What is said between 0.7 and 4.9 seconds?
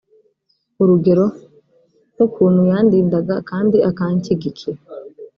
urugero nk ukuntu yandindaga kandi akanshyigikira